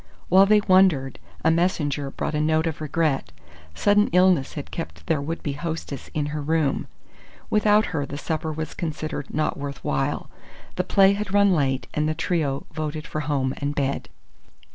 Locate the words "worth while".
9.57-10.27